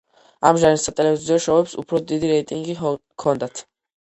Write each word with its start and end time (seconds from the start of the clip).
ამ 0.51 0.59
ჟანრის 0.61 0.85
სატელევიზიო 0.87 1.37
შოუებს 1.45 1.75
უფრო 1.83 2.01
დიდი 2.13 2.33
რეიტინგი 2.33 2.79
ჰქონდათ. 2.81 3.65